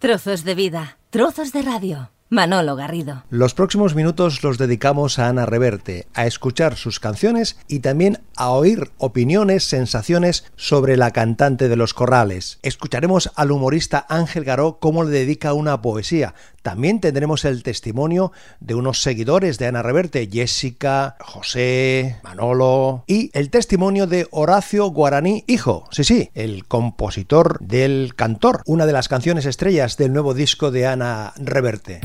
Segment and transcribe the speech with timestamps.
[0.00, 2.08] Trozos de vida, trozos de radio.
[2.30, 3.24] Manolo Garrido.
[3.30, 8.50] Los próximos minutos los dedicamos a Ana Reverte, a escuchar sus canciones y también a
[8.50, 12.58] oír opiniones, sensaciones sobre la cantante de los corrales.
[12.62, 16.34] Escucharemos al humorista Ángel Garó cómo le dedica una poesía.
[16.62, 23.48] También tendremos el testimonio de unos seguidores de Ana Reverte, Jessica, José, Manolo y el
[23.48, 29.46] testimonio de Horacio Guaraní Hijo, sí, sí, el compositor del Cantor, una de las canciones
[29.46, 32.00] estrellas del nuevo disco de Ana Reverte.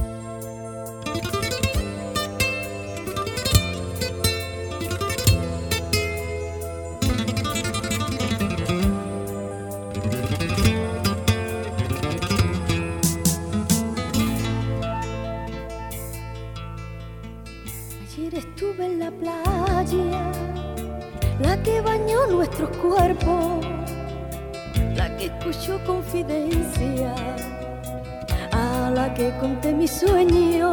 [22.29, 23.65] Nuestros cuerpos,
[24.95, 27.15] la que escuchó confidencia,
[28.51, 30.71] a la que conté mi sueño.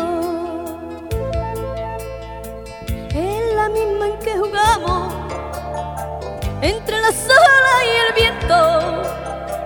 [3.14, 5.14] Es la misma en que jugamos,
[6.60, 8.60] entre la sola y el viento,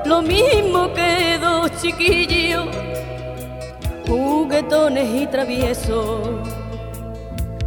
[0.05, 2.67] lo mismo que dos chiquillos,
[4.07, 6.64] juguetones y traviesos.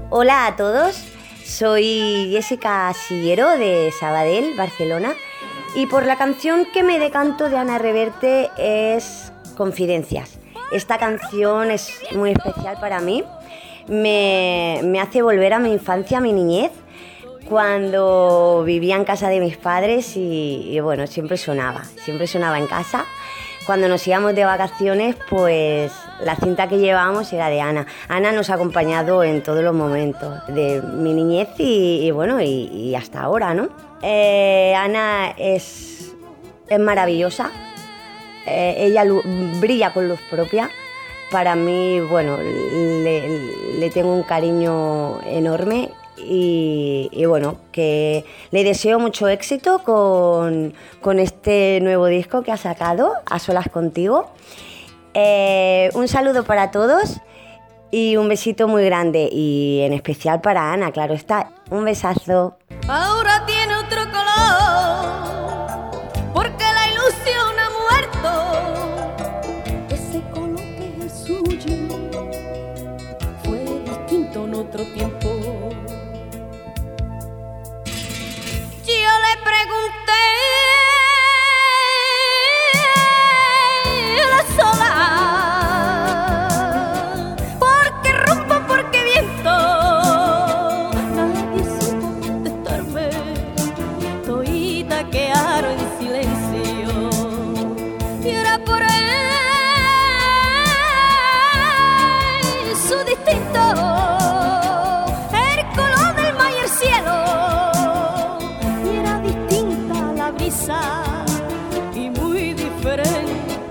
[0.09, 1.03] Hola a todos.
[1.43, 5.13] Soy Jessica Sillero de Sabadell, Barcelona,
[5.75, 10.39] y por la canción que me decanto de Ana Reverte es Confidencias.
[10.71, 13.25] Esta canción es muy especial para mí,
[13.89, 16.71] me, hace volver a mi infancia, a mi niñez,
[17.49, 22.67] cuando vivía en casa de mis padres y, y bueno, siempre sonaba, siempre sonaba en
[22.67, 23.05] casa
[23.65, 25.91] cuando nos íbamos de vacaciones, pues
[26.23, 27.85] la cinta que llevábamos era de Ana.
[28.07, 33.21] Ana nos ha acompañado en todos los momentos de mi niñez y, bueno, y, hasta
[33.21, 33.69] ahora, ¿no?
[34.01, 36.13] Eh, Ana es,
[36.79, 37.51] maravillosa,
[38.45, 39.03] eh, ella
[39.59, 40.69] brilla con luz propia.
[41.31, 49.79] Para mí, bueno, le tengo un cariño enorme y, bueno, que le deseo mucho éxito
[49.83, 50.73] con,
[51.19, 54.31] este nuevo disco que ha sacado, A Solas Contigo.
[55.19, 57.19] Eh, un saludo para todos
[57.89, 61.49] y un besito muy grande y en especial para Ana, claro está.
[61.71, 62.55] Un besazo.
[62.87, 64.86] Ahora tiene otro color,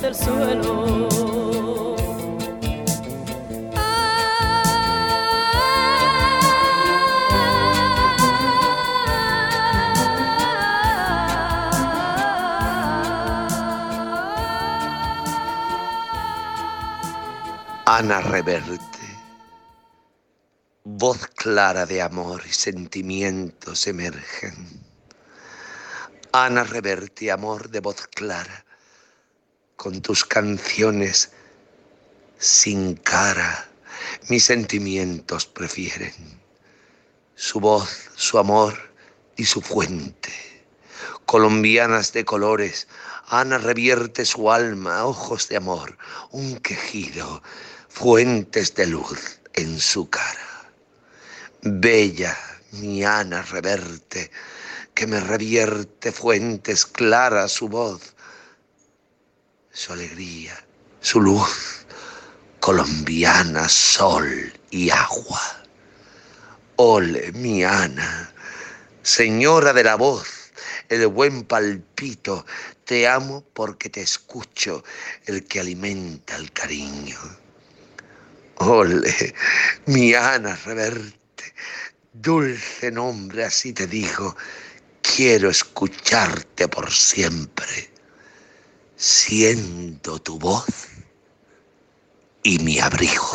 [0.08, 0.20] Ana
[18.20, 18.78] Reverte,
[20.84, 24.84] voz clara de amor y sentimientos emergen.
[26.32, 28.65] Ana Reverte, amor de voz clara,
[29.76, 31.30] con tus canciones
[32.38, 33.68] sin cara,
[34.28, 36.14] mis sentimientos prefieren.
[37.34, 38.92] Su voz, su amor
[39.36, 40.32] y su fuente.
[41.26, 42.88] Colombianas de colores,
[43.28, 45.98] Ana revierte su alma, ojos de amor,
[46.30, 47.42] un quejido
[47.88, 50.70] fuentes de luz en su cara.
[51.62, 52.36] Bella
[52.72, 54.30] mi Ana reverte,
[54.94, 58.15] que me revierte fuentes claras su voz,
[59.76, 60.56] su alegría,
[61.02, 61.84] su luz,
[62.60, 65.42] colombiana, sol y agua.
[66.76, 68.32] Ole, mi Ana,
[69.02, 70.50] señora de la voz,
[70.88, 72.46] el buen palpito,
[72.86, 74.82] te amo porque te escucho,
[75.26, 77.18] el que alimenta el cariño.
[78.56, 79.34] Ole,
[79.84, 81.52] mi Ana Reverte,
[82.14, 84.38] dulce nombre, así te digo,
[85.02, 87.95] quiero escucharte por siempre.
[89.06, 90.66] Siento tu voz
[92.42, 93.30] y mi abrigo.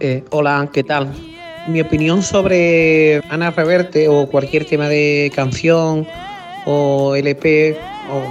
[0.00, 1.12] Eh, hola, ¿qué tal?
[1.68, 6.06] Mi opinión sobre Ana Reverte o cualquier tema de canción
[6.64, 7.76] o LP
[8.10, 8.22] o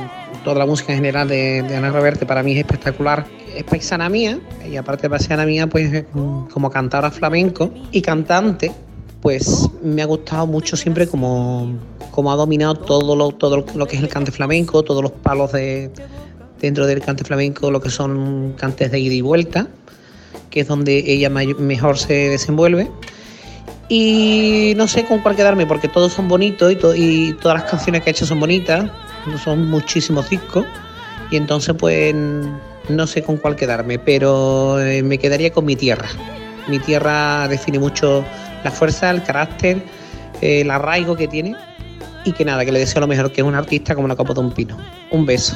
[0.44, 3.28] toda la música en general de, Ana Reverte para mí es espectacular.
[3.56, 6.06] Es paisana mía y aparte de paisana mía, pues
[6.52, 8.72] como cantadora flamenco y cantante,
[9.22, 11.78] pues me ha gustado mucho siempre como,
[12.10, 15.52] como ha dominado todo lo, todo lo que es el cante flamenco, todos los palos
[15.52, 15.92] de,
[16.60, 19.68] dentro del cante flamenco, lo que son cantes de ida y vuelta,
[20.50, 22.90] que es donde ella mejor se desenvuelve.
[23.88, 28.02] Y no sé con cuál quedarme, porque todos son bonitos y, y todas las canciones
[28.02, 28.90] que ha hecho son bonitas,
[29.44, 30.66] son muchísimos discos,
[31.32, 32.16] y entonces pues
[32.90, 36.08] no sé con cuál quedarme, pero eh, me quedaría con mi tierra.
[36.68, 38.26] Mi tierra define mucho
[38.64, 39.82] la fuerza, el carácter,
[40.42, 41.56] eh, el arraigo que tiene
[42.26, 44.34] y que nada, que le deseo lo mejor, que es un artista como la copa
[44.34, 44.78] de un pino.
[45.12, 45.56] Un beso.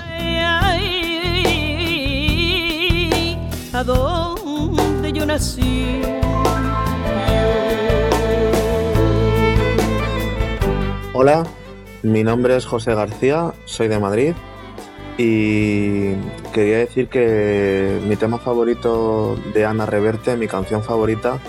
[3.79, 6.01] ¿A dónde yo nací?
[11.13, 11.45] Hola,
[12.03, 14.33] mi nombre es José García, soy de Madrid
[15.17, 16.13] y
[16.51, 21.39] quería decir que mi tema favorito de Ana Reverte, mi canción favorita,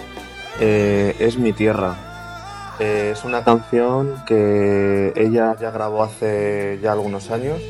[0.60, 1.96] eh, es Mi Tierra.
[2.78, 7.60] Eh, es una canción que ella ya grabó hace ya algunos años,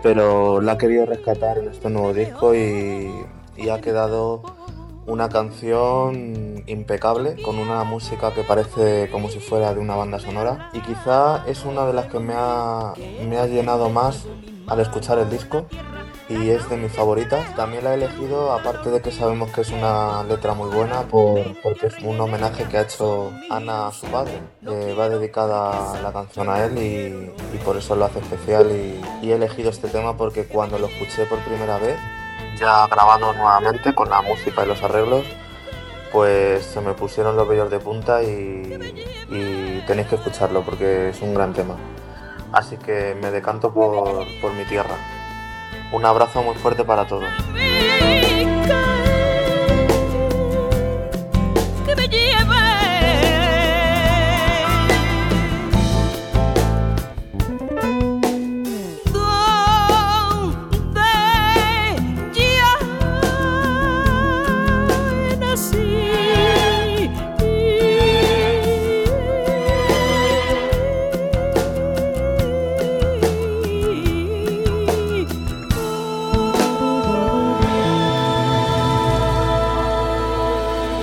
[0.00, 3.10] pero la ha querido rescatar en este nuevo disco y,
[3.56, 4.42] y ha quedado
[5.06, 10.70] una canción impecable, con una música que parece como si fuera de una banda sonora
[10.72, 12.92] y quizá es una de las que me ha,
[13.28, 14.26] me ha llenado más
[14.66, 15.66] al escuchar el disco
[16.30, 17.54] y es de mis favoritas.
[17.56, 21.40] También la he elegido, aparte de que sabemos que es una letra muy buena, por,
[21.60, 24.40] porque es un homenaje que ha hecho Ana a su padre.
[24.64, 28.70] va dedicada la canción a él y, por eso lo hace especial.
[28.70, 31.98] Y, he elegido este tema porque cuando lo escuché por primera vez,
[32.60, 35.24] ya grabado nuevamente con la música y los arreglos,
[36.12, 38.94] pues se me pusieron los vellos de punta y,
[39.30, 41.76] y tenéis que escucharlo porque es un gran tema.
[42.52, 44.96] Así que me decanto por, por mi tierra.
[45.92, 47.30] Un abrazo muy fuerte para todos.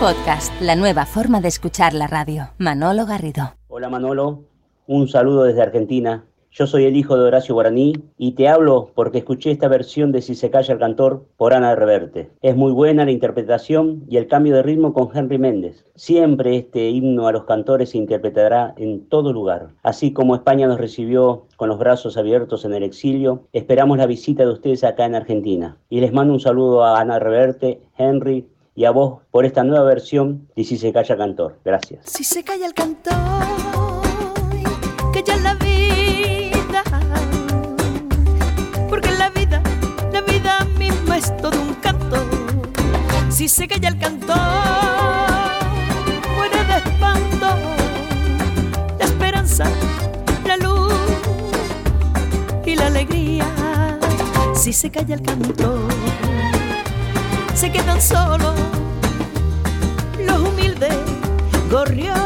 [0.08, 2.52] Podcast, la nueva forma de escuchar la radio.
[2.60, 3.56] Manolo Garrido.
[3.68, 4.46] Hola Manolo,
[4.86, 6.24] un saludo desde Argentina.
[6.50, 10.22] Yo soy el hijo de Horacio Guaraní y te hablo porque escuché esta versión de
[10.22, 12.32] Si se calla el cantor por Ana de Reverte.
[12.42, 15.86] Es muy buena la interpretación y el cambio de ritmo con Henry Méndez.
[15.96, 19.72] Siempre este himno a los cantores se interpretará en todo lugar.
[19.84, 24.46] Así como España nos recibió con los brazos abiertos en el exilio, esperamos la visita
[24.46, 25.78] de ustedes acá en Argentina.
[25.90, 28.48] Y les mando un saludo a Ana Reverte, Henry,
[28.78, 31.60] y a vos por esta nueva versión de Si se calla cantor.
[31.66, 32.06] Gracias.
[32.06, 33.16] Si se calla el cantor,
[35.26, 36.84] ya la vida,
[38.88, 39.64] porque la vida,
[40.14, 42.18] la vida misma es todo un canto.
[43.30, 44.38] Si se calla el cantor,
[46.36, 47.48] muere de espanto,
[49.00, 49.66] la esperanza,
[50.46, 50.94] la luz
[52.64, 54.00] y la alegría.
[54.54, 56.27] Si se calla el cantor
[57.58, 58.54] se quedan solos
[60.20, 60.94] los humildes
[61.72, 62.22] gorriones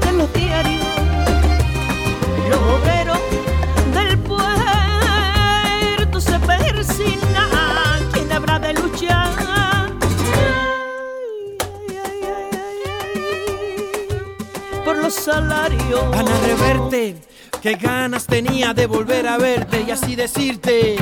[0.00, 0.84] de los diarios,
[2.50, 3.18] los obreros
[3.94, 4.50] del puerto
[6.20, 9.26] se persignan, ¿quién habrá de luchar?
[14.84, 16.02] por los salarios.
[16.12, 17.16] Ana Reverte,
[17.62, 20.96] qué ganas tenía de volver a verte y así decirte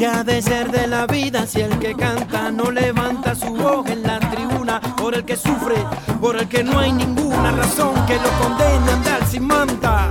[0.00, 3.86] ¿Qué ha de ser de la vida si el que canta no levanta su voz
[3.90, 4.80] en la tribuna?
[4.96, 5.74] Por el que sufre,
[6.22, 10.08] por el que no hay ninguna razón que lo condene a andar sin manta.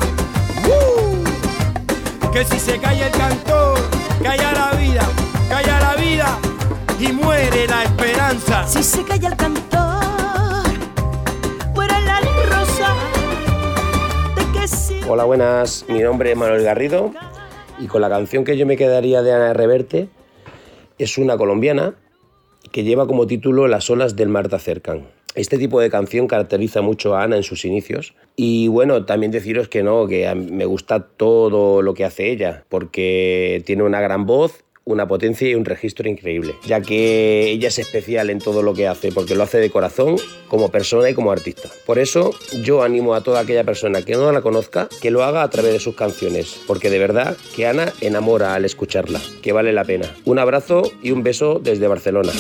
[0.68, 2.32] ¡Uh!
[2.32, 3.80] Que si se calla el cantor,
[4.22, 5.10] calla la vida,
[5.50, 6.38] calla la vida
[7.00, 8.68] y muere la esperanza.
[8.68, 10.70] Si se calla el cantor,
[11.74, 12.94] muere la rosa.
[14.36, 15.02] De que sí.
[15.10, 15.84] Hola, buenas.
[15.88, 17.12] Mi nombre es Manuel Garrido
[17.80, 20.10] y con la canción que yo me quedaría de Ana Reverte
[20.98, 21.96] es una colombiana
[22.72, 25.08] que lleva como título Las olas del mar te acercan.
[25.36, 28.16] Este tipo de canción caracteriza mucho a Ana en sus inicios.
[28.36, 33.64] Y bueno, también deciros que no, que me gusta todo lo que hace ella, porque
[33.66, 38.30] tiene una gran voz, una potencia y un registro increíble, ya que ella es especial
[38.30, 40.18] en todo lo que hace, porque lo hace de corazón,
[40.48, 41.70] como persona y como artista.
[41.86, 42.32] Por eso
[42.64, 45.74] yo animo a toda aquella persona que no la conozca que lo haga a través
[45.74, 50.14] de sus canciones, porque de verdad que Ana enamora al escucharla, que vale la pena.
[50.26, 52.32] Un abrazo y un beso desde Barcelona.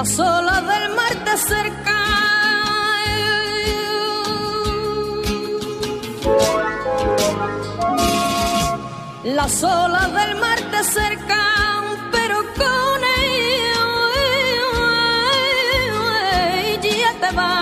[0.00, 1.90] Las olas del mar te cercan.
[9.24, 13.04] Las olas del mar te cercan, pero con
[16.80, 17.59] ella te va.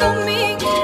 [0.00, 0.83] domingo